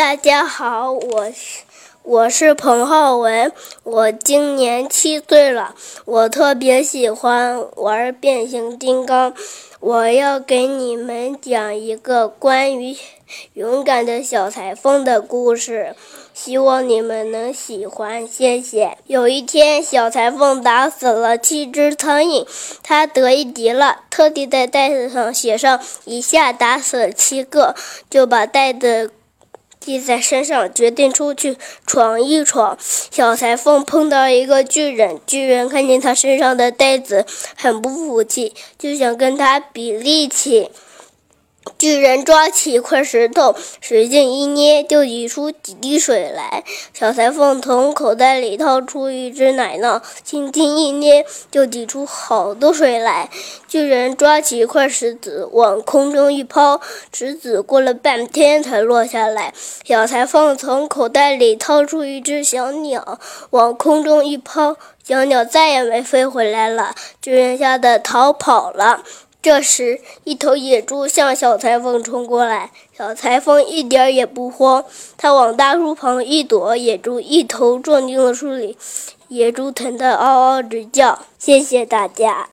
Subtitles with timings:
[0.00, 1.60] 大家好，我是
[2.02, 3.52] 我是彭浩文，
[3.82, 5.74] 我今年七岁了，
[6.06, 9.34] 我特别喜欢玩变形金刚。
[9.78, 12.96] 我要给你们讲一个关于
[13.52, 15.94] 勇敢的小裁缝的故事，
[16.32, 18.96] 希望你们能喜欢，谢谢。
[19.06, 22.46] 有一天，小裁缝打死了七只苍蝇，
[22.82, 27.74] 他得意极了，特地在袋子上写上“一下打死七个”，
[28.08, 29.12] 就把袋子。
[29.98, 32.76] 系在身上，决定出去闯一闯。
[32.80, 37.26] 小裁缝碰到一个巨人，巨人看见他身上的袋子，
[37.56, 40.70] 很不服气，就想跟他比力气。
[41.80, 46.62] 巨人抓起一块石头，使劲一捏，就挤出几滴水来。
[46.92, 53.30] 小裁缝从口袋里掏出一只奶酪，轻轻一捏，就挤出好多水来。
[53.66, 56.82] 巨人抓起一块石子，往空中一抛，
[57.14, 59.54] 石子过了半天才落下来。
[59.82, 66.94] 小裁缝从口袋里掏出一只小鸟，往空中一抛，小鸟再也没飞回来了。
[67.22, 69.02] 巨人吓得逃跑了。
[69.42, 74.84] 这时，一头野猪向小裁缝冲过来，小裁缝一点也不慌，
[75.16, 78.76] 他往大树旁一躲，野猪一头撞进了树里，
[79.28, 81.20] 野猪疼得嗷嗷直叫。
[81.38, 82.48] 谢谢大家。